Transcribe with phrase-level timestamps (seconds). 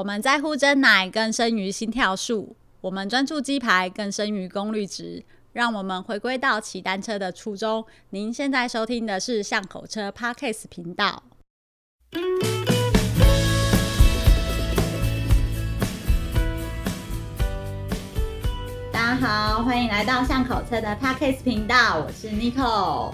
[0.00, 5.22] 我们在乎真奶更胜于心跳数，我们专注鸡排更胜于功率值。
[5.52, 7.84] 让我们回归到骑单车的初衷。
[8.08, 11.22] 您现在收听的是巷口车 Parkes 频道。
[18.90, 23.12] 大家好，欢迎来到巷口车的 Parkes 频道，我是 Nicole。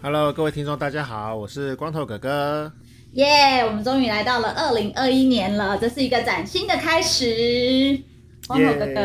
[0.00, 2.72] Hello，各位听众，大家好，我是光头哥哥。
[3.12, 8.00] 耶！Yeah, 我们终于来到了二零二一年了，这是一个崭新的开始。
[8.46, 9.00] 光头哥哥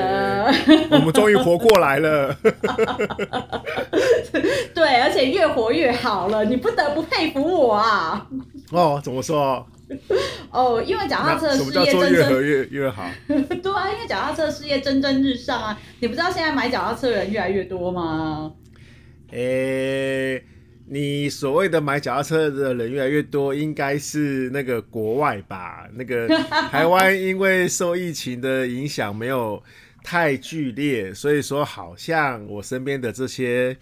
[0.92, 2.34] 我们终于活过来了。
[4.74, 8.26] 对，而且越活越好了，你不得不佩服我啊！
[8.72, 9.68] 哦，怎么说？
[10.50, 13.04] 哦，因为脚踏车的事业蒸蒸，什么叫做越活越越好？
[13.28, 15.78] 对啊，因为脚踏车事业蒸蒸日上啊！
[16.00, 18.52] 你不知道现在买脚踏车的人越来越多吗？
[19.32, 19.83] 诶、欸。
[20.94, 25.90] 你所谓的买脚踏车的人越来越多，应该是那个国外吧？
[25.96, 26.28] 那个
[26.70, 29.64] 台湾因为受疫情的影响没有
[30.04, 33.76] 太剧烈，所以说好像我身边的这些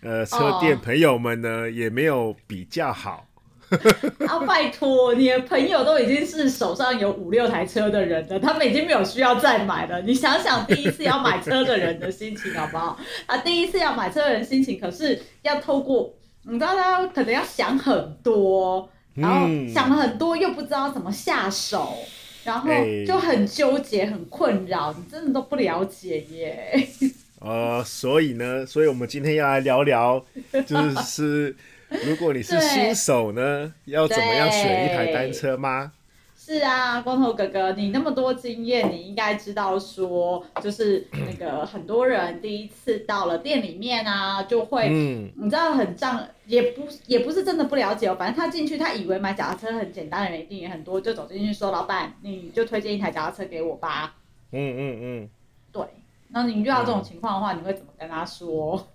[0.00, 1.70] 呃车店朋友们呢，oh.
[1.70, 3.26] 也没有比较好。
[4.26, 10.00] 啊，拜托，你的朋友都已经是手上有五六台车的人了，他们已经没有需要再买了。
[10.00, 12.98] 你想想，第一次要买车的人的心情好不好？
[13.26, 16.14] 啊，第一次要买车的人心情可是要透过。
[16.46, 22.06] 你知道他可能要想很多，然后想了很多又不知道怎么下手，嗯、
[22.44, 22.68] 然后
[23.06, 24.92] 就很纠结、很困扰。
[24.96, 26.86] 你真的都不了解耶。
[27.40, 30.24] 呃， 所以呢，所以我们今天要来聊聊，
[30.66, 31.56] 就是
[32.06, 35.92] 如果你是新手呢，要怎么样选一台单车吗？
[36.46, 54.14] 是啊，光头哥哥，你那么多经验，你应该知道说，就是那个很多人第一次到了店里面啊，就会，嗯、你知道很仗，也不也不是真的不了解哦，反正他进去，他以为买脚踏车很简单的人一定也很多，就走进去说，老板，你就推荐一台脚踏车给我吧。
[54.52, 55.28] 嗯嗯嗯，
[55.72, 55.82] 对，
[56.28, 58.86] 那你遇到这种情况的话，嗯、你会怎么跟他说？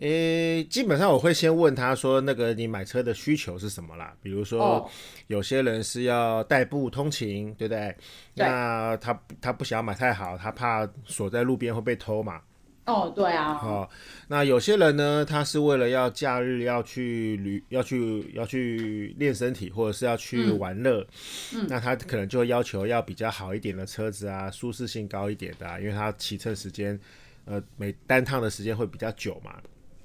[0.00, 4.14] 诶、欸，基本上我会先问他说，那个你买车的需求是什么啦？
[4.22, 4.90] 比如说，
[5.26, 7.94] 有些人是要代步通勤，对不对？
[8.34, 8.46] 对。
[8.46, 12.40] 那他他不想要买太好，他怕锁在路边会被偷嘛。
[12.86, 13.52] 哦，对啊。
[13.52, 13.88] 好、哦，
[14.28, 21.06] 那有些人呢，他是为了要假日要去旅，要去要去练身体，或者是要去玩乐。
[21.54, 21.66] 嗯。
[21.68, 26.98] 那他可能就会要求要比较好一点的车子啊，舒适性高一点的啊，因为他骑车时间，
[27.44, 29.60] 呃，每单趟的时间会比较久嘛。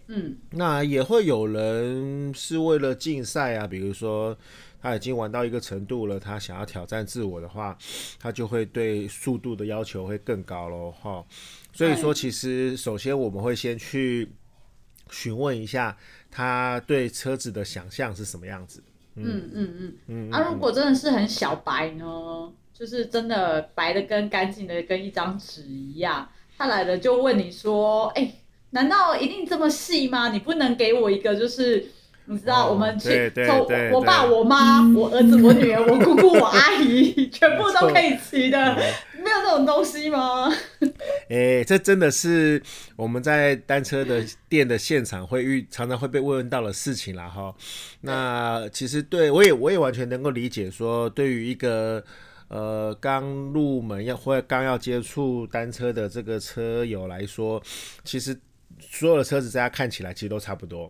[0.08, 4.38] 嗯，那也会有人是为了竞赛啊，比如说
[4.80, 7.76] 他已经玩到一个程度了，他想要挑战自我的话，
[8.20, 11.26] 他就会对速度的要求会更高喽，哈。
[11.74, 14.30] 所以说，其实首先我们会先去
[15.10, 15.98] 询问一下
[16.30, 18.84] 他对车子的想象是什么样子。
[19.16, 19.74] 嗯嗯嗯
[20.08, 20.30] 嗯。
[20.30, 28.42] 嗯啊，如果真的是很小白呢，就是真的白的跟干净的跟一张纸一样，他来了就问你说，哎、欸。
[28.76, 30.28] 难道一定这么细吗？
[30.34, 31.86] 你不能给我一个，就是
[32.26, 38.76] 你知道，我们去从我爸、我妈、我儿子、我女儿、 我姑姑、我阿姨，全部都可以骑的，
[39.24, 40.52] 没有这种东西吗？
[41.32, 42.62] 哎、欸，这真的是
[42.98, 47.56] 我们在单车的店的现场会遇，常常会被问到的事情啦哈。
[48.02, 52.04] 那其实对我也我也完全能够理解，说对于一个
[52.50, 57.64] 呃刚入门要或者刚要接触单车的这个车友来说，
[58.04, 58.38] 其实。
[58.80, 60.90] 所有的车子在他看起来其实都差不多，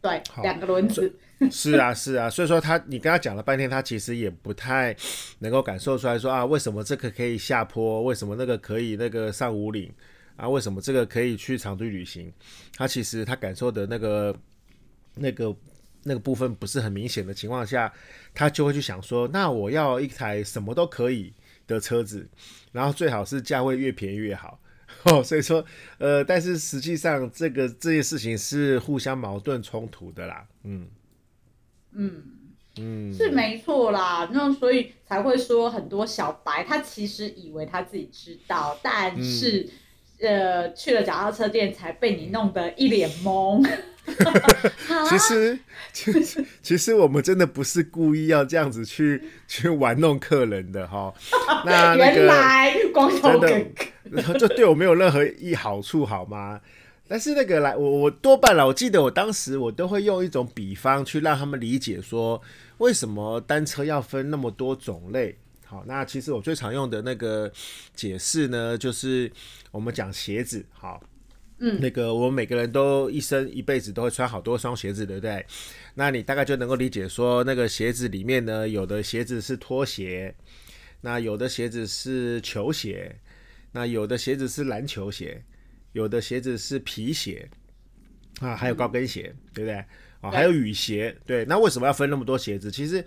[0.00, 1.14] 对，两个轮子。
[1.50, 4.94] 是啊， 是啊，所以说他，你跟他讲了半天，他其实也不太
[5.40, 9.92] 能够感受出来说啊，为什么这个可以下坡，为什么那个可以那个上五岭
[10.36, 12.32] 啊，为什么这个可以去长途旅行？
[12.76, 14.34] 他其实他感受的那个
[15.14, 15.54] 那个
[16.02, 17.92] 那个部分不是很明显的情况下，
[18.32, 21.32] 他就会去想说，那我要一台什么都可以
[21.66, 22.26] 的车子，
[22.72, 24.58] 然后最好是价位越便宜越好。
[25.12, 25.64] 哦，所以说，
[25.98, 30.88] 呃，但是实际上，这个这件事情是互相矛盾冲突的啦，嗯，
[31.92, 32.22] 嗯。
[32.76, 39.70] 嗯，是没错啦，那所以才会说很多小白他其实以为他自己知道，但是，
[40.18, 43.64] 嗯、呃，去了脚踏车店才被你弄得一脸懵。
[45.08, 45.56] 其实，
[45.92, 51.14] 其实， 其实我们真的不是故意要这样子去去玩弄客人的哈。
[51.64, 53.56] 那那个原来光头哥哥
[54.38, 56.60] 就对我没有任何一好处好吗？
[57.06, 62.40] 但是那个来，我我多半了，我记得我当时我都会用一种比方去让他们理解说，
[62.78, 65.36] 为什么单车要分那么多种类。
[65.66, 67.50] 好，那其实我最常用的那个
[67.94, 69.30] 解释呢，就是
[69.70, 71.02] 我们讲鞋子，好。
[71.58, 75.46] 嗯，那个我们每个人都一生一辈子都会穿好多双鞋子，对不对？
[75.94, 80.34] 那你大概就能够理解说，那个鞋子里面呢，有的鞋子是拖鞋，
[81.02, 83.14] 那有的鞋子是球鞋，
[83.74, 85.44] 那有的鞋子是篮球鞋，
[85.92, 87.46] 有的鞋子是皮鞋，
[88.40, 89.76] 啊，还有高跟鞋，嗯、对不对？
[90.22, 91.44] 啊，还有雨鞋，对。
[91.44, 92.70] 那为什么要分那么多鞋子？
[92.70, 93.04] 其实。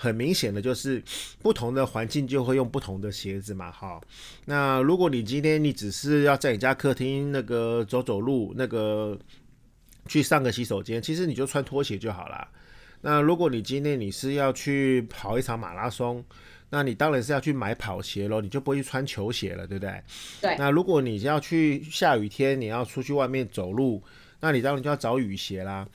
[0.00, 1.02] 很明显的就是，
[1.42, 4.00] 不同的环境就会用不同的鞋子嘛，哈。
[4.44, 9.18] 那如果你今天你只是要在你家客厅那个走走路，那个
[10.06, 12.46] 去上个洗手间，其实你就穿拖鞋就好了。
[13.00, 16.24] 那如果你今天你是要去跑一场马拉松，
[16.70, 20.02] 那你当然是要去买跑鞋喽，你就不会去穿球鞋了，对不对？
[20.40, 20.56] 对。
[20.58, 24.02] 那如果你要去下雨天，你要出去外面走路，
[24.40, 25.88] 那你当然就要找雨鞋啦。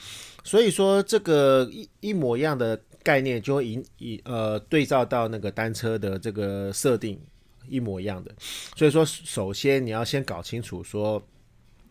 [0.44, 2.80] 所以说这个一一模一样的。
[3.04, 7.20] 概念就会引以呃对照到那个单车的这个设定
[7.68, 8.34] 一模一样的，
[8.78, 11.22] 所以说首先你要先搞清楚说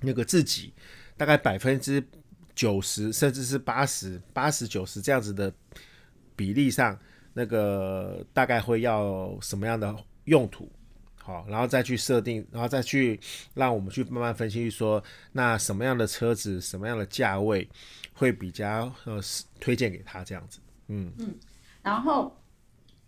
[0.00, 0.72] 那个自己
[1.14, 2.02] 大概百分之
[2.54, 5.52] 九十甚至是八十八十九十这样子的
[6.34, 6.98] 比例上，
[7.32, 9.94] 那个大概会要什么样的
[10.24, 10.70] 用途，
[11.22, 13.18] 好，然后再去设定，然后再去
[13.54, 15.02] 让我们去慢慢分析说
[15.32, 17.68] 那什么样的车子什么样的价位
[18.12, 19.20] 会比较呃
[19.60, 20.58] 推荐给他这样子。
[20.88, 21.34] 嗯嗯，
[21.82, 22.36] 然后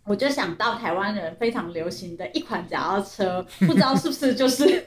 [0.05, 4.85] 我就想到台湾人非常流行的一款脚踏车，不知道是不是就是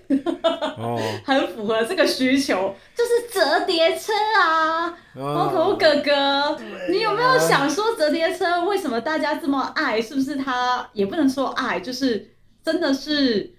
[0.76, 4.96] 哦， 很符合这个需求，就是折叠车啊。
[5.14, 6.56] 光头哥哥，
[6.88, 10.00] 你有没有想说折叠车为什么大家这么爱？
[10.00, 13.54] 是不是它也不能说爱，就是真的是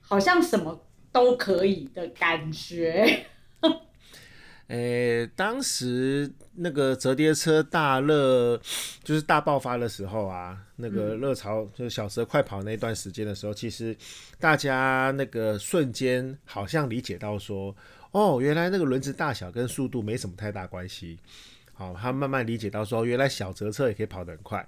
[0.00, 0.80] 好像什么
[1.10, 3.26] 都可以的感觉。
[4.70, 8.56] 诶，当时那个折叠车大热，
[9.02, 13.96] 就是大爆发的时候啊，那个热潮就是小蛇快跑那段时间的时候，其实
[14.38, 17.74] 大家那个瞬间好像理解到说，
[18.12, 21.18] 哦，原来那个轮子大小跟速度没什么太大关系。
[21.72, 24.64] 好，他慢慢理解到说，原来小折车也可以跑得很快。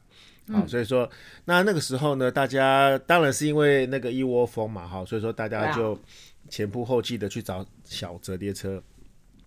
[0.52, 1.08] 好，所以说
[1.44, 5.96] 那那个时候呢，大家当然是因为那个一窝蜂嘛，哈，所以说大家就
[6.48, 8.82] 前仆后继的去找小折叠车。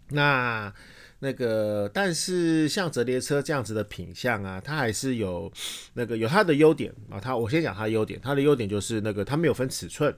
[0.10, 0.74] 那
[1.20, 5.52] 那个，但是像折叠车这样子的品相啊，它还是有
[5.94, 7.20] 那个有它的优点啊。
[7.20, 10.16] 它我先讲它的优点，它的优点就是那个它没有分尺寸，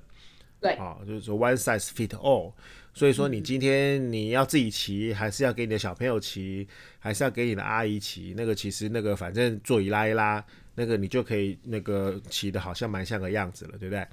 [0.59, 2.51] 对啊，就是说 one size fit all。
[2.93, 6.67] 所以说你今天你要自己骑，还是要给你的小朋友骑，
[6.97, 10.43] 还是要给你的阿姨骑，那个其实那个反正座椅拉一拉，
[10.73, 14.05] 那个你就可以那个骑的好像蛮像个样子了，对不对？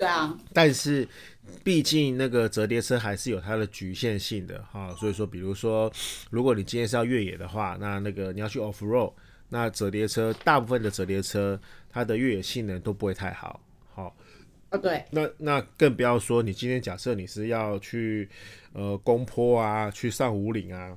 [0.00, 1.06] 对啊，但是
[1.62, 5.92] 毕竟那个折叠车还是有它的局限性的哈，所以说，比如说，
[6.30, 9.12] 如果你今天是要越野的话，那那个你要去 off road，
[9.50, 11.60] 那折叠车大部分的折叠车
[11.90, 13.60] 它的越野性能都不会太好，
[13.92, 14.16] 好，
[14.70, 18.26] 啊对，那那更不要说你今天假设你是要去
[18.72, 20.96] 呃攻坡啊，去上五岭啊，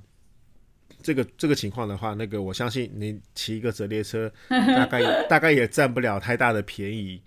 [1.03, 7.21] 这个这个情况的话，那个我相信你骑一个折叠车 大概大概也占不了太大的便宜。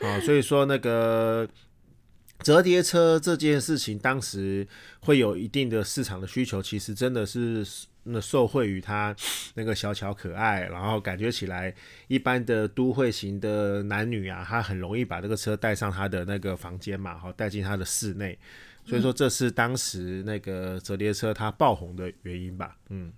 [0.00, 1.48] 啊，所以说那个
[2.42, 4.66] 折叠车这件事情，当时
[5.00, 7.62] 会有一定的市场的需求，其实真的是
[8.04, 9.14] 那受惠于它
[9.52, 11.74] 那个小巧可爱，然后感觉起来
[12.08, 18.38] 一般的都会型的男女啊，他很容易把这个车带上他的那个房间嘛，好带进他的室内，
[18.86, 23.12] 所以说这是当时那个折叠车它爆红的原因吧，嗯。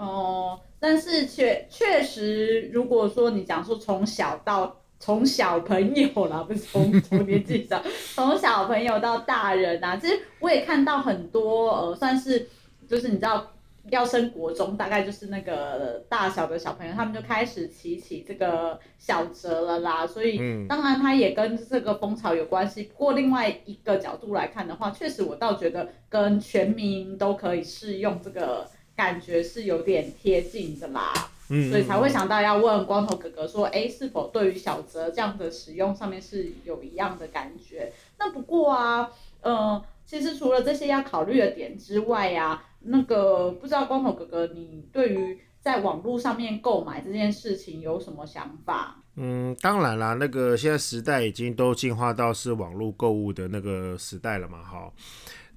[0.00, 7.82] 哦，但是确确实，如果说你讲说从小到从小朋友啦，不是从从年纪上，
[8.14, 12.48] 从小朋友到大人啊，其实我也看到很多呃，算是
[12.88, 13.52] 就是你知道
[13.90, 20.06] 要升国中，大概就是那个大小的小朋友，他们就开始骑起这个小折了啦。
[20.06, 22.84] 所以当然它也跟这个风潮有关系。
[22.84, 28.66] 不过另外一个角度来看的话，确实我倒觉得跟全民都可以适用这个
[29.00, 31.12] 感觉是有点贴近的啦。
[31.52, 37.92] 嗯所以才会想到要问光头哥哥说，哎，是否对于小泽这样的使用上面是有一样的感觉？
[38.20, 49.02] 那不过啊，呃，其实除了这些要考虑的点之外呀、啊，那个不知道光头哥哥你对于在网络上面购买这件事情有什么想法？
[49.16, 54.88] 嗯，当然啦，那个现在时代已经都进化到是网络购物的那个时代了嘛，哈。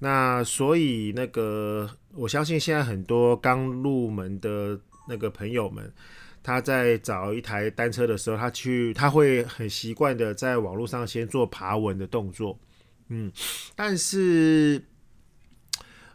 [0.04, 4.78] 那所以那个我相信现在很多刚入门的。
[5.06, 5.92] 那个朋友们，
[6.42, 12.58] 他在找一台单车的时候，他去他会很习惯的在网络上先做爬文的动作，
[13.10, 13.30] 嗯，
[13.76, 14.82] 但是，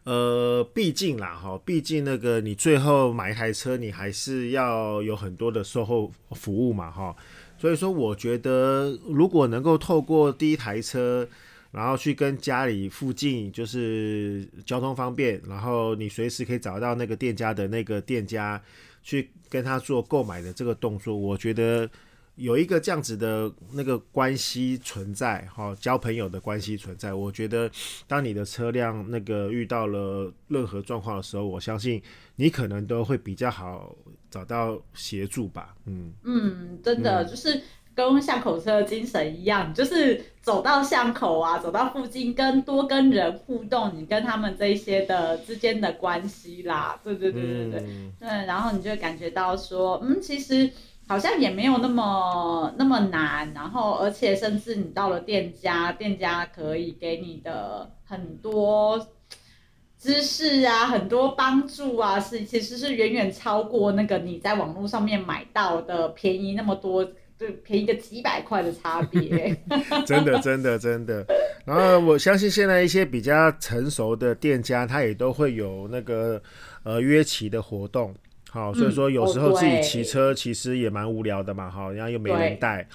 [0.06, 7.16] 呃，毕竟啦，哈，毕竟那个你最后买一台车，你还是要有很多的售后服务嘛，哈，
[7.60, 11.30] 所以说我觉得如果能够透过第一台车
[11.72, 18.62] 然后去跟家里附近就是交通方便，然后你随时可以找到那个店家的那个店家
[19.04, 21.90] 去跟他做购买的这个动作，我觉得。
[22.36, 27.14] 有一个这样子的那个关系存在，哈，交朋友的关系存在。
[27.14, 27.70] 我觉得，
[28.08, 32.02] 当你的车辆那个遇到了任何状况的时候，我相信
[32.38, 33.94] 你可能都会比较好
[34.32, 35.76] 找到协助吧。
[35.86, 37.62] 嗯嗯，真的、嗯、就是
[37.96, 50.70] 跟巷口车的精神一样，就是走到巷口啊，走到附近，跟多跟人互动，你跟他们这一些的之间的关系啦，对对对对对，嗯、对，然后你就会感觉到说，嗯，其实。
[51.10, 59.08] 好像也没有那么那么难，然后而且甚至你到了店家，店家可以给你的很多
[59.98, 67.04] 知识啊，很多帮助啊，是其实是远远超过那个你在网络上面买到的便宜那么多，
[67.40, 69.58] 就便宜个几百块的差别。
[70.06, 71.26] 真的真的真的，
[71.66, 76.42] 然后我相信现在一些比较成熟的店家，他也都会有那个
[76.84, 78.14] 呃约骑的活动。
[78.52, 82.88] 好，所以说有时候自己骑车其实也蛮无聊的嘛，哈，然后又没人带。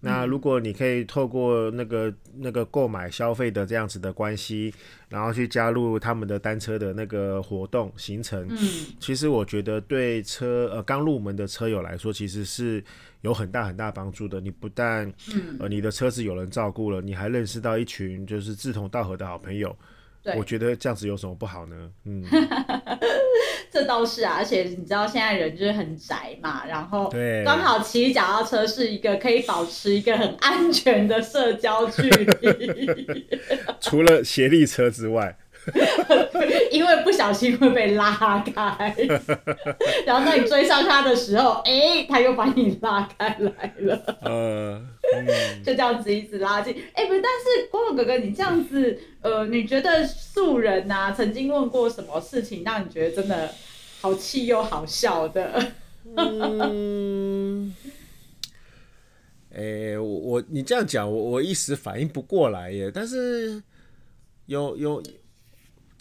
[0.00, 4.72] 那如果你可以透过那个那个购买消费的这样子的关系，
[5.10, 8.58] 然后去加入他们的单车的那个活动行程，嗯，
[8.98, 12.82] 其实我觉得对车呃刚入门的车友来说，其实是
[13.22, 14.40] 有很大很大帮助的。
[14.40, 15.12] 你不但
[15.58, 19.74] 呃你的车子有人照顾了，你还认识到一群就是志同道合的好朋友。
[20.36, 21.90] 我觉得这样子有什么不好呢？
[22.04, 22.22] 嗯，
[23.72, 27.12] 这倒是啊，而且你知道现在人就是很宅嘛，然后
[27.44, 33.26] 刚好骑脚踏车是一个可以保持一个很安全的社交距离，
[33.80, 35.36] 除了协力车之外。
[36.72, 38.94] 因为不小心会被拉开，
[40.04, 44.18] 然后当你追上他的时候，哎、欸，他又把你拉开来了。
[44.22, 44.82] 呃，
[45.14, 45.26] 嗯、
[45.64, 46.74] 就这样子一直拉近。
[46.94, 53.48] 哎、欸，不是，但是光头哥哥，你这样子，呃，你觉得素人呐、啊，曾经问过什么事情，让你觉得真的
[54.00, 55.64] 好气又好笑的？
[56.16, 57.72] 嗯，
[59.54, 62.90] 哎、欸，我我你这样讲，我我一时反应不过来耶。
[62.92, 63.62] 但是
[64.46, 65.00] 有有。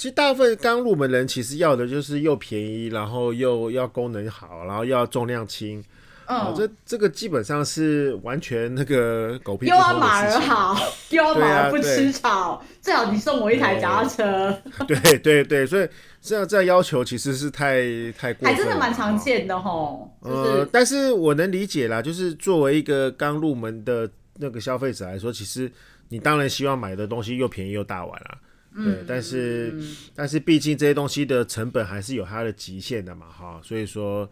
[0.01, 5.79] 其实大部分刚入门人其实要的就是又便宜，然后又要功能好，然后又要重量轻。
[6.25, 9.67] 嗯、哦，这这个基本上是完全那个狗屁。
[9.67, 10.75] 又要马儿好，
[11.12, 14.51] 又要马儿不吃草，啊、最好你送我一台脚踏车。
[14.88, 15.88] 对 对对，对，所以
[16.20, 18.50] 这样这样要求其实是太太过。
[18.50, 20.12] 还真的蛮常见的吼。
[20.24, 25.72] 就是、呃，但是我能理解啦，就是作为一个刚入门的那个消费者来说，其实
[26.10, 28.39] 你当然希望买的东西又便宜又大碗啦。
[28.41, 34.29] 对，嗯、但是、嗯、但是毕竟这些东西的成本还是有它的极限的嘛，哈，所以说，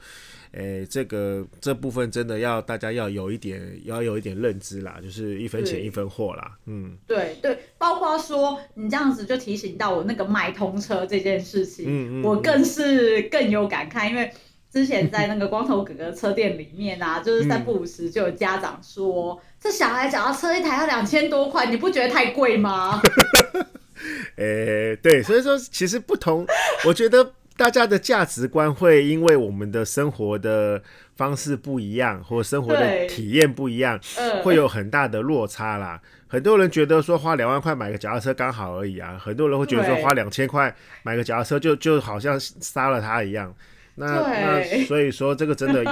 [0.51, 14.31] 诶、欸，这个这部分真的要大家要有一点要有一点认知啦，就是一分钱一分货啦，嗯，对对，包括说你这样子就提醒到我那个买通车这件事情，嗯嗯，我更是更有感慨，因为
[14.71, 23.01] 之前在那个光头哥哥车店里面啊，就是三不五时就有家长说，嗯、这小孩脚踏车一台要两千多块，你不觉得太贵吗？
[24.37, 26.45] 诶、欸，对，所以说其实不同，
[26.85, 30.81] 我觉得大家的价值观会因为我们的生活的
[31.15, 36.01] 方式不一样，或生活的体验不一样，呃、会有很大的落差啦。
[36.27, 43.53] 很多人觉得说花两万块买个脚踏车刚好而已啊，很多人会觉得说花两千块买个脚踏车就就好像杀了他一样。
[43.95, 45.83] 那那所以说这个真的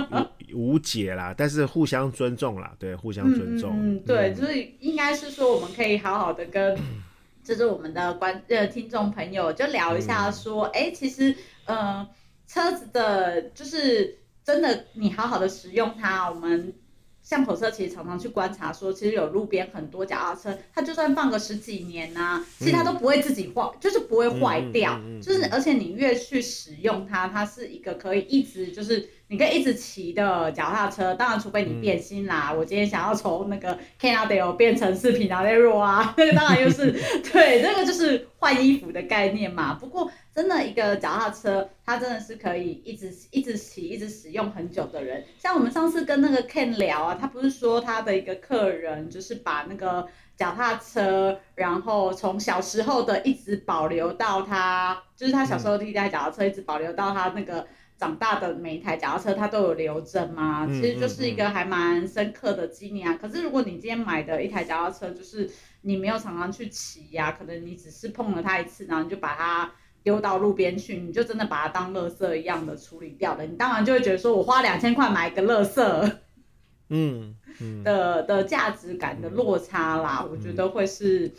[0.54, 3.76] 无无解啦，但是互相尊重啦，对，互相尊重。
[3.76, 6.78] 嗯，对，就是应该是说我们可以好好的跟。
[7.48, 12.06] 就是我们的观呃听众朋友就聊一下说，哎、嗯欸，其实呃
[12.46, 16.74] 车子的，就是真的你好好的使用它，我们
[17.28, 29.10] 巷口车其实常常去观察说，其实有路边很多脚踏车，它就算放个十几年呐、啊，其实它都不会自己坏，嗯、就是不会坏掉，嗯嗯嗯、就是而且你越去使用它，它是一个可以一直就是。
[29.30, 32.52] 你可以一直骑的脚踏车，当然除非你变心啦。
[32.54, 36.94] 嗯、我今天想要从那个 Canadale 变成是 Pinarello 啊，那 个当然又是
[37.30, 39.74] 对，那个就是换衣服的概念嘛。
[39.74, 45.24] 不过真的一个脚踏车，它真的是可以一直一直骑、一直使用很久的人。
[45.40, 57.66] 像我们上次跟那个 Ken 聊啊，他不是说他的一个客人就是把那个脚踏车，然后从小时候的一直保留到他，就是他小时候第一台脚踏车一直保留到他那个。
[57.98, 60.68] 长大的每一台脚踏车，它都有留着嘛？
[60.68, 63.18] 其实就是一个还蛮深刻的纪念啊。
[63.20, 65.50] 可是如果你今天买的一台脚踏车，就是
[65.82, 69.72] 你没有常常去骑呀，可能你只是碰了它一次，然后你就把它
[70.08, 73.44] 丢到路边去，你就真的把它当垃圾一样的处理掉了。
[73.44, 76.12] 你当然就会觉得说，我花两千块买一个垃圾，
[76.88, 77.36] 嗯，
[77.84, 81.34] 的的价值感的落差啦，我觉得会是。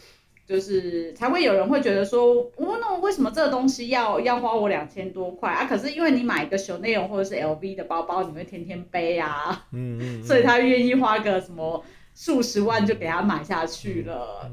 [0.48, 5.66] 就是才会有人会觉得说，哦，那为什么这个东西要要花我两千多块啊？
[5.66, 11.84] 可是因为你买一个 Chanel 或者是 LV 的包包，你会天天背啊，嗯， 所以他愿意花个什么
[12.14, 14.50] 数十万就给他买下去了。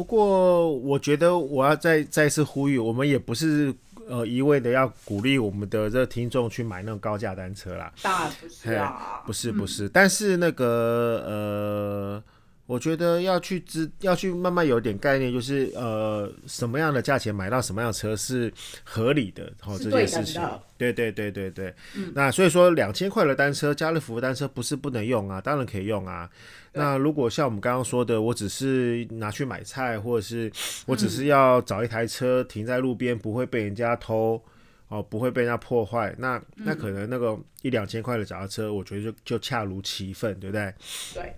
[0.00, 3.70] 不过我觉得我要再再次呼吁，我们也不是
[4.08, 7.92] 呃一味的要鼓励我们的这听众去买那种高价单车啦。
[8.00, 12.22] 当然不是啊，不是不是，嗯、但是那个呃。
[12.70, 18.52] 我觉得要去知，要去慢慢有点概念，就是呃，什么样的价钱买到什么样的车是
[18.84, 20.40] 合理的，哦，这件事情，
[20.78, 21.74] 对对对对对。
[21.96, 26.30] 嗯、那所以说，两千块的单车，家乐福的单车不是不能用啊，当然可以用啊。
[26.72, 30.48] 那如果像我们刚刚说的，我只是拿去买菜，或者是
[30.86, 34.40] 我只是要找一台车停在路边，不会被人家偷，
[34.86, 40.72] 哦，不会被人家破坏，那那可能那个一两千块的脚踏车，我觉得就就恰如其分，对不对？
[41.12, 41.34] 对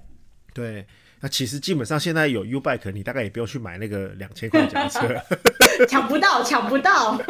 [0.52, 0.86] 对。
[1.25, 5.09] 那其实基本上现在有 U bike，你大概也不用去买那个两千块脚踏车，
[5.88, 7.12] 抢不到，抢不到。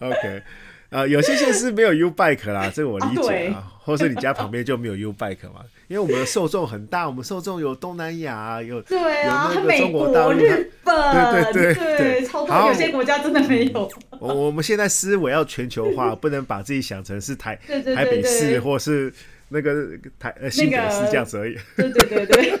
[0.00, 0.42] OK，
[0.88, 5.60] 呃，有些县市没有 U bike 啦，这个我理解啊，啊或是你家旁边就没有 U bike 嘛？
[5.86, 13.88] 因为我们的受众很大，我们受众有东南亚，有对啊，有那个中国大陆、日本，对对对对，对超多，有些国家真的没有。
[14.18, 17.54] 我我们现在思维要全球化， 不能把自己想成是台
[17.94, 19.14] 台北市或是。
[19.50, 22.58] 那个台呃新北是这样子而已， 对对对对，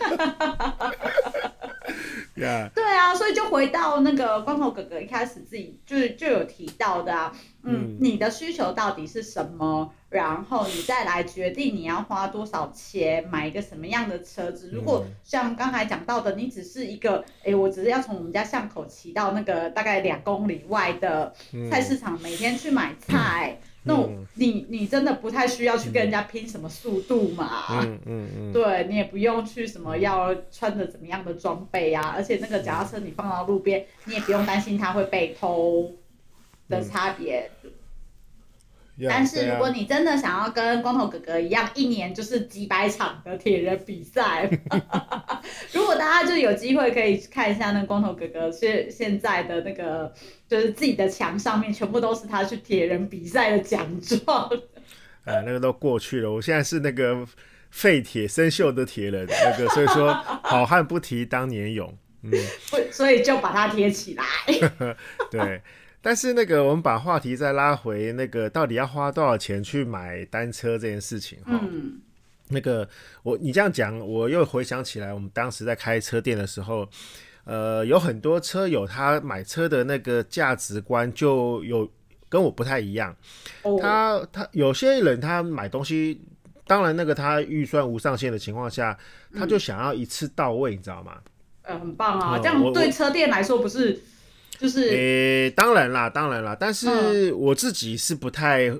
[2.36, 2.70] Yeah.
[2.70, 7.32] 对啊，所以就回到那个光头哥哥一开始自己就是就有提到的啊，
[7.64, 9.92] 嗯，嗯你的需求到底是什么？
[10.08, 14.70] 然后你再来决定你要花多少钱买一个什么样的车子。
[14.72, 21.34] 如果像刚才讲到的，你只是一个，哎，我只是要从我们家巷口骑到那个大概两公里外的
[21.70, 23.58] 菜市场，每天去买菜。
[23.60, 23.94] 嗯那
[24.34, 27.66] 你你真的不太需要去跟人家拼什么速度嘛？
[27.82, 35.92] 嗯嗯嗯，对你也不用去什么要穿着怎么样的装备啊，而且那个脚踏车你放到路边，你也不用担心它会被偷
[36.68, 37.50] 的差别。
[39.08, 44.50] 但是如果你真的想要跟光头哥哥一样，一年就是几百场的铁人比赛，
[45.72, 50.12] 如果大家就有机会可以看一下那光头哥哥现现在的那个，
[50.48, 54.50] 就是自己的墙上面全部都是他去铁人比赛的奖状。
[55.24, 57.26] 呃，那个都过去了，我现在是那个
[57.70, 62.32] 废铁生锈的铁人，那个所以说好汉不提当年勇，嗯，
[62.90, 64.24] 所以就把它贴起来。
[65.30, 65.62] 对。
[66.02, 71.60] 但是那个，我们把话题再拉回那个，到底要花多少钱去买单车这件事情哈？
[71.62, 72.00] 嗯，
[72.48, 72.88] 那个
[73.22, 76.88] 我你这样讲，我又回想起来，我们当时在开车店的时候，
[77.44, 81.86] 呃，有很多车友他买车的那个价值观就有
[82.30, 83.14] 跟我不太一样。
[83.62, 86.18] 哦，他他有些人他买东西，
[86.66, 88.98] 当然那个他预算无上限的情况下，
[89.36, 91.18] 他就想要一次到位，嗯，你知道吗？
[91.60, 94.00] 呃，很棒啊，这样对车店来说不是。
[94.60, 98.70] 就是，诶、欸，当然啦，当然啦，但是我自己是不太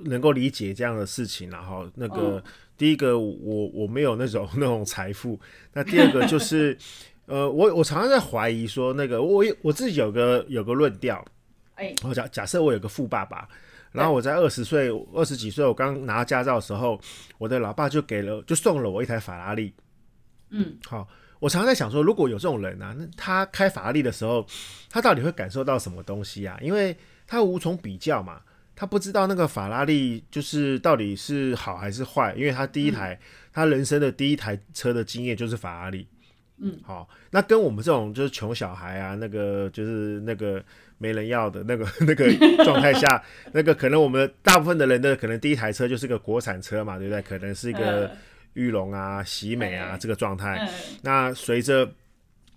[0.00, 2.42] 能够理解这样的事情，然后那个
[2.76, 5.38] 第一个我我没有那种 那种财富，
[5.72, 6.76] 那第二个就是，
[7.26, 11.24] 呃，我我常常在怀疑说，那个我我自己有个有个论调，
[11.76, 13.48] 哎，我假假设我有个富爸爸，
[13.92, 17.00] 然后我在二十岁二十几岁，我刚拿到驾照的时候，
[17.38, 19.72] 我的老爸就给了就送了我一台法拉利，
[20.50, 21.06] 嗯，好。
[21.40, 24.44] 我常常在想说，如果有这种人啊，那他开法拉利的时候，
[24.90, 26.58] 他到底会感受到什么东西啊？
[26.60, 26.96] 因为
[27.26, 28.40] 他无从比较嘛，
[28.74, 33.18] 他不知道那个法拉利就是到底是好还是坏，因为他第一台、嗯、
[33.52, 36.08] 他人生的第一台车的经验就是法拉利。
[36.60, 40.60] 嗯，好，那跟我们这种就是穷小孩啊，那个就是那个
[40.98, 42.28] 没人要的那个那个
[42.64, 43.22] 状态下，
[43.52, 47.22] 那个可能我们大部分的人的可能第一台车就是个国产车嘛，对不对？
[47.22, 48.10] 可能是一个。
[48.58, 50.58] 呃裕隆啊，喜美啊，这个状态。
[50.58, 50.68] 嗯、
[51.02, 51.88] 那随着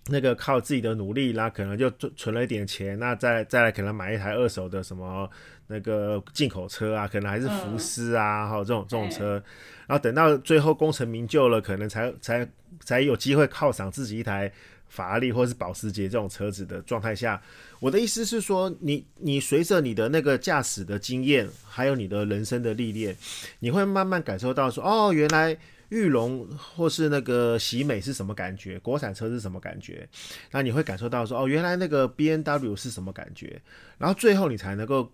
[0.08, 5.30] 那个靠自己的努力，那可能就存了一点钱，那再再来可能买一台二手的什么
[5.68, 9.42] 那个进口车啊，可能还是福斯啊，哈、嗯，这种这种车。
[9.86, 12.46] 然后等到最后功成名就了，可能才才
[12.80, 14.50] 才有机会犒赏自己一台
[14.88, 17.40] 法拉利或是保时捷这种车子的状态下。
[17.78, 23.16] 我的意思是说，你你随着你的那个驾驶的经验，还有你的人生的历练，
[23.60, 25.56] 你会慢慢感受到说，哦，原来。
[25.92, 28.78] 裕隆或是那个喜美是什么感觉？
[28.78, 30.08] 国产车是什么感觉？
[30.50, 33.60] 那你会感受到说，哦，原来那个 B N W 是什么感觉？
[33.98, 35.12] 然后最后你才能够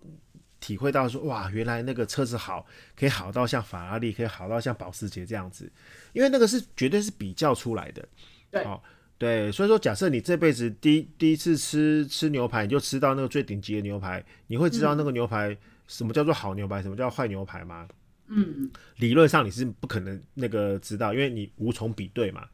[0.61, 2.65] 体会到说，哇，原来那个车子好，
[2.97, 5.69] 可以好到像法拉利，可以好到像保时捷这样子。
[6.13, 8.09] 因为那个是绝对是比较出来的。
[8.49, 8.81] 对，哦，
[9.19, 15.57] 对，所以说，假设你这辈子第一第一次吃吃牛排，你就吃到那个最顶级的牛排，你会知道那个牛排
[15.89, 17.89] 什么叫做好牛排，什么叫坏牛排吗？
[18.29, 22.45] 嗯，理论上你是不可能那个知道，因为你无从比对嘛。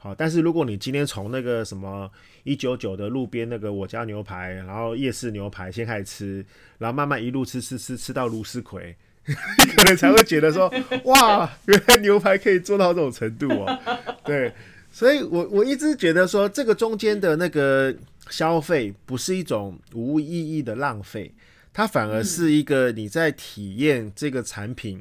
[0.00, 2.08] 好，但是如果你今天从那个什么
[2.44, 6.46] 一九九的路边那个我家牛排，然后夜市牛排先开始吃，
[6.78, 9.34] 然后慢慢一路吃吃吃吃到卢斯葵，你
[9.74, 10.72] 可能才会觉得说，
[11.06, 13.78] 哇，原来牛排可以做到这种程度哦。
[14.24, 14.52] 对，
[14.92, 17.92] 所以我我一直觉得说，这个中间的那个
[18.30, 21.34] 消费不是一种无意义的浪费，
[21.78, 25.00] 它反而是一个你在体验这个产品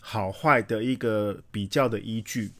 [0.00, 2.50] 好坏的一个比较的依据。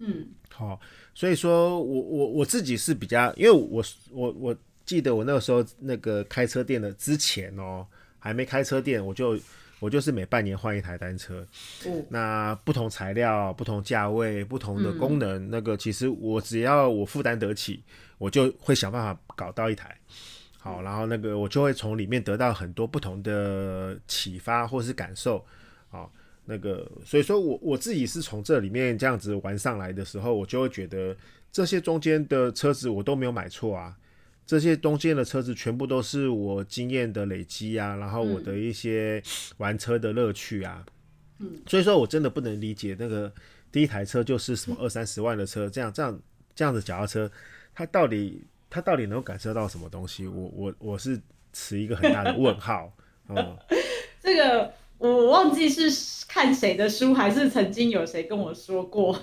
[0.00, 0.78] 嗯，好。
[1.14, 7.86] 所以说我我我自己是比较，因为我我我记得我那个时候那个开车店的之前哦，
[8.18, 9.38] 还没开车店，我就
[9.80, 11.42] 我就是每半年换一台单车。
[11.86, 17.82] 嗯，那不同材料、不同价位、不同的功能，嗯、那个其实我只要我负担得起，
[18.18, 19.96] 我就会想办法搞到一台。
[20.66, 25.44] 好，然后那个我就会从里面得到很多不同的启发或是感受。
[25.88, 26.12] 好。
[26.48, 31.12] 那个，所以说我我自己是从这里面这样子玩上来的时候，我就会觉得
[31.50, 33.96] 这些中间的车子我都没有买错啊，
[34.46, 39.20] 这些中间的车子全部都是我经验的累积啊，然后我的一些
[39.56, 40.86] 玩车的乐趣啊，
[41.40, 43.32] 嗯，所以说我真的不能理解那个
[43.72, 46.16] 第一台车就是什么二三十万的车，这样这样
[46.54, 47.28] 这样子脚踏车，
[47.74, 50.26] 它到底它到底能够感受到什么东西？
[50.26, 51.20] 我我我是
[51.52, 52.92] 持一个很大的问号，
[53.28, 53.56] 嗯，
[54.22, 54.72] 这个。
[54.98, 59.14] 我忘记是看谁的书，还是曾经有谁跟我说过，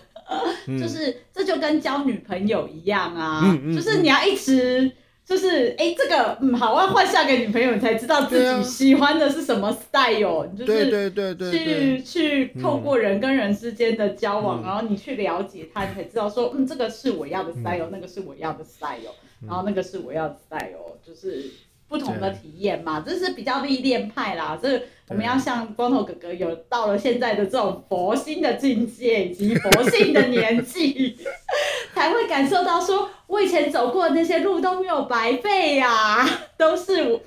[0.68, 4.92] 嗯、 就是这就跟交女朋友一样啊，嗯嗯、就是你要一直
[5.26, 21.50] 就是哎、欸，这个嗯好，我要换下个女朋友，你才知道自己喜欢的是什么 style，你就是对对对去去透过人跟人之间的交往，嗯、然后你去了解他，你才知道说嗯这个是我要的 style，、嗯、那个是我要的 style，、嗯、然后那个是我要的 style，就是。
[21.86, 24.58] 不同的体验嘛，这是比较历练派啦。
[24.60, 31.16] 这我们要像光头哥哥有到了现在的这种佛心的境界以及佛性的年纪，
[31.94, 36.28] 才会感受到说，我以前走过的那些路都没有白费呀，
[36.58, 37.22] 都是我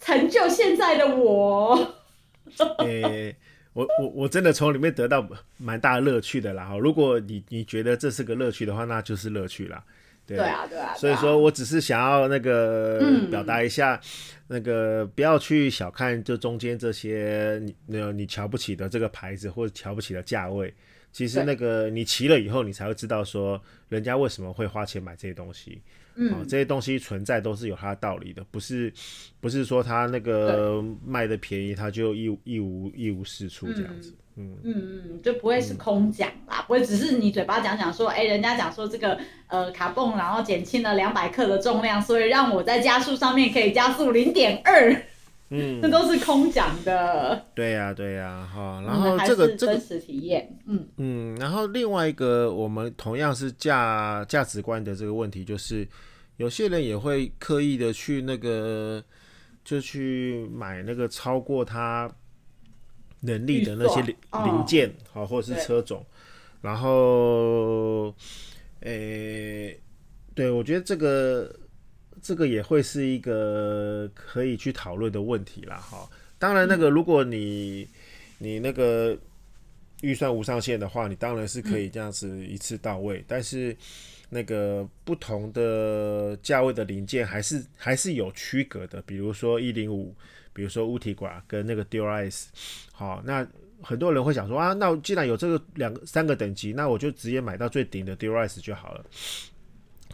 [0.00, 1.94] 成就现在的我。
[2.80, 3.36] 诶、欸，
[3.72, 5.24] 我我我真的从里面得到
[5.58, 6.76] 蛮大的乐趣的啦。
[6.76, 9.84] 如果你你觉得这是个乐趣的话，那就是乐趣啦。
[10.36, 13.98] 对，啊，对啊，所以说我只是想要那个表达一下，
[14.46, 20.72] 那个不要去小看这中间这些你那你瞧不起的这个牌子或者瞧不起的价位，
[21.12, 25.80] 其实那个你骑了以后，你才会知道说人家为什么会花钱买这些东西。
[26.20, 28.92] 嗯、哦，这些东西存在都是有它的道理的，不是
[29.40, 34.10] 不是说它那个卖的便宜，它就一一无一无是处这样子。
[34.10, 44.90] 嗯嗯嗯，就不会是空讲啦，嗯、不会只是你嘴巴讲讲说，哎、欸，人家讲说这个呃卡泵，然后减轻了两百克的重量，所以让我在加速上面可以加速零点二。
[45.50, 47.44] 嗯， 这都是空讲的。
[47.54, 55.86] 对呀对呀，哈，然后这个这个真实体验，嗯嗯，然后另外一个我们同样是价价值观的这个问题就是。
[56.38, 59.02] 有些人也会刻意的去那个，
[59.64, 62.08] 就去买那个超过他
[63.20, 66.04] 能力的那些零零件，好，或者是车种，
[66.60, 68.14] 然后，
[68.80, 69.78] 诶，
[70.34, 71.54] 对，我觉得这个
[72.22, 76.08] 这个也会是一个可以去讨论的问题啦，哈。
[76.38, 77.88] 当然，那个如果你
[78.38, 79.16] 你那个
[80.02, 83.76] 预算无上限的话，你当然是可以这样子一次到位，但是。
[84.30, 90.14] 那个不同的价位的零件还是还是有区隔的，比如说一零五，
[90.58, 92.48] 比如说乌体管跟那个 Dual-S，
[92.90, 93.46] 好，那
[93.80, 99.04] 很多人会想说啊，那既然有这个两个三个等级，那我就直接买到最顶的 Dual-S 就好了。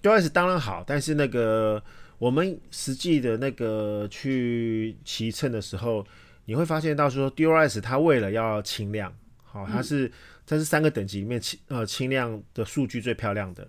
[0.03, 1.83] Dual-S 当然好，但是那个
[2.19, 6.07] 我们实际的那个去骑乘的时候，
[6.45, 9.11] 你会发现到说 Dual-S 它为了要轻量，
[9.55, 10.11] 好，它是。
[10.47, 13.67] 它是三个等级里面轻呃轻量的数据最漂亮的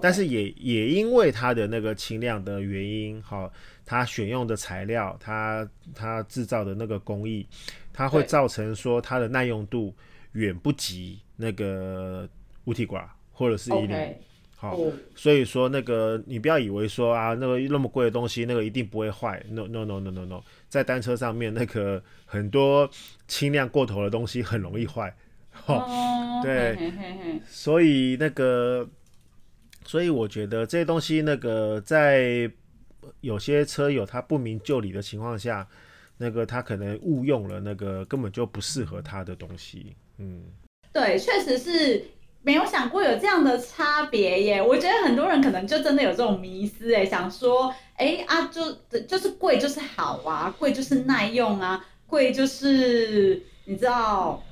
[0.00, 3.50] 但是也也因为它的那个轻量的原因，哈，
[3.84, 7.44] 它选用的材料，它它制造的那个工艺，
[7.92, 9.92] 它会造成说它的耐用度
[10.34, 12.28] 远不及那个
[12.66, 14.14] 乌提挂或者是一零.
[14.54, 14.78] 好，
[15.16, 22.88] 所以说那个你不要以为说啊那个那么贵的东西那个一定不会坏，no no no no no no，在单车上面那个很多
[23.26, 25.12] 轻量过头的东西很容易坏。
[25.66, 28.88] 哦，对，嘿嘿嘿，所以那个，
[29.84, 32.50] 所以我觉得这些东西，那个在
[33.20, 35.68] 有些车友他不明就里的情况下，
[36.18, 39.94] 那个他可能误用了那个根本就不适合他的东西。
[40.18, 40.42] 嗯，
[40.92, 42.04] 对，确实是
[42.42, 44.60] 没有想过有这样的差别耶。
[44.60, 54.42] 我觉得很多人可能就真的有这种迷思，哎，想说，哎啊，就就是贵就是好啊，贵就是耐用啊，贵就是你知道。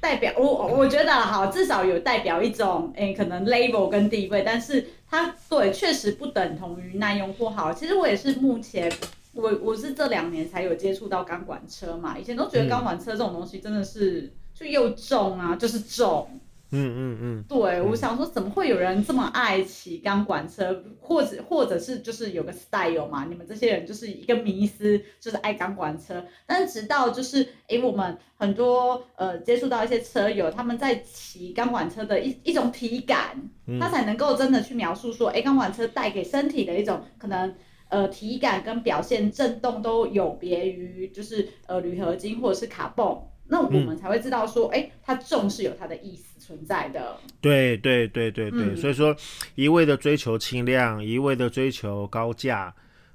[0.00, 7.72] 代表我我觉得好，至少有代表一种诶、欸，可能 label 跟地位，但是它对确实不等同于耐用或好。
[7.72, 8.92] 其实我也是目前
[9.32, 16.40] 我我是这两年才有接触到钢管车嘛，以前都觉得钢管车这种东西真的是就又重啊，就是重。
[16.70, 23.24] 嗯嗯嗯，对，我想说，怎么会有人这么爱骑钢管车，或者或者是就是有个 style 嘛？
[23.28, 26.24] 你们这些人就是一个迷思，就是爱钢管车。
[26.44, 33.48] 但是直到就是，诶，我们很多呃接触到一些车友，他们在骑钢管车的一一种体感，
[33.80, 37.54] 他才能够真的去描述说，诶，钢管车带给身体的一种可能
[37.90, 43.22] 呃体感跟表现震动都有别于就是呃铝合金或者是卡蹦。
[43.48, 47.16] 那我们才会知道说，哎、嗯，它重是有它的意思存在的。
[47.40, 49.14] 对对对对对，嗯、所以说
[49.54, 52.74] 一味的追求轻量，一味的追求高价，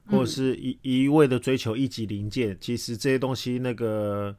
[0.10, 4.34] 或者是一一味的追求一级零件，嗯、其实这些东西，那个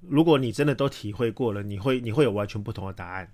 [0.00, 3.30] 如果你真的都体会过了，你会你会有完全不同的答案，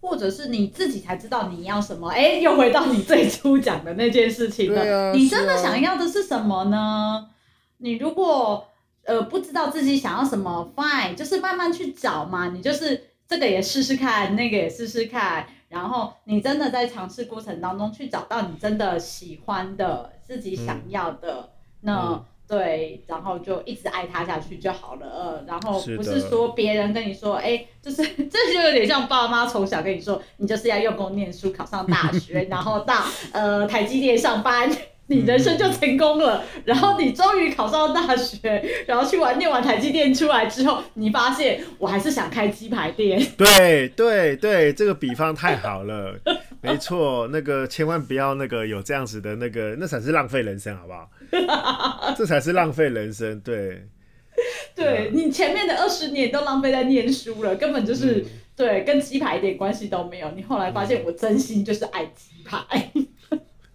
[0.00, 2.08] 或者是你自己才知道你要什么。
[2.08, 6.76] 哎，又回到你最初讲的那件事情了，啊、你真的想要的是什么呢？
[6.76, 7.30] 啊、
[7.78, 8.66] 你如果。
[9.04, 12.48] 呃，不知道自己想要什么，fine，就是慢慢去找嘛。
[12.48, 21.48] 你就是这个也试试看，那个也试试看，然后你真的在尝试过程当中去找到你真的喜欢的、自己想要的，嗯、
[21.80, 25.06] 那、嗯、对，然后就一直爱他下去就好了。
[25.06, 34.70] 呃，然后不是说别人跟你说，哎，就是 这就有点像爸妈从小跟你说，你就是要用功念书，考上大学， 然后到呃台积电上班。
[35.12, 43.20] 你人生就成功了，然后你终于考上大学，然后去玩念完台积电出来之后，你发现我还是想开鸡排店。
[43.36, 46.18] 对对对，这个比方太好了，
[46.62, 52.14] 没错，那个千万不要那个有这样子的那个，那才是浪费人生，好不好？
[52.16, 53.86] 这才是浪费人生，对。
[54.74, 58.24] 对，你前面的二十年都浪费在念书了，根本就是、嗯、
[58.56, 60.30] 对，跟鸡排一点关系都没有。
[60.30, 62.60] 你后来发现我真心就是爱鸡排。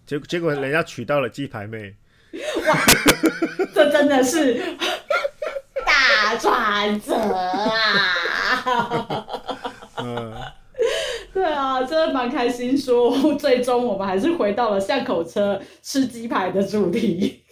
[0.08, 1.94] 结结果人家娶到了鸡排妹，
[2.66, 2.78] 哇，
[3.76, 4.56] 这真的是
[5.86, 8.16] 大转折啊！
[9.98, 10.34] 嗯，
[11.34, 12.78] 对啊，真的蛮开心。
[12.78, 17.44] 说最终我们还是回到了巷口车吃鸡排的主题。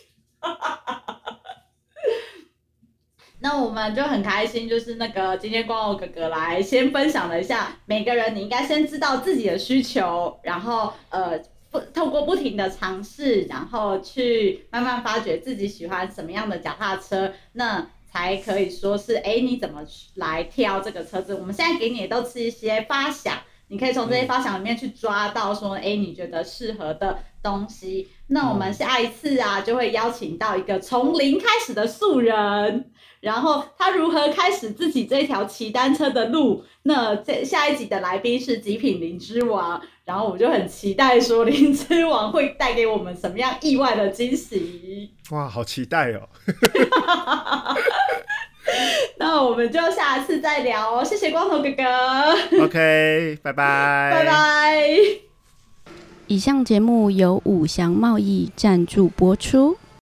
[3.39, 11.37] 那我们就很开心，就是那个今天光头哥哥来先分享了一下，每个人你应该先知道自己的需求，然后呃。
[11.93, 19.85] 透过不停的尝试，然后去慢慢发掘自己喜欢什么样的脚踏车，那才可以说是，哎，你怎么
[20.15, 21.35] 来挑这个车子？
[21.35, 28.07] 我们现在给你的都是一些发想，你可以从这些发想里面去抓到说，哎，你觉得适合的东西。
[28.27, 32.91] 那我们下一次啊，就会邀请到一个从零开始的素人。
[33.21, 36.63] 然后他如何开始自己这条骑单车的路？
[36.83, 45.11] 那这下一集的来宾是极品灵之王，然后我就很期待说灵之王会带给我们什么样意外的惊喜。
[45.31, 46.29] 哇，好期待哦！
[49.17, 52.63] 那我们就下次再聊哦，谢谢光头哥哥。
[52.63, 54.89] OK，拜拜，拜拜。
[56.27, 59.77] 以上节目由五祥贸易赞助播出。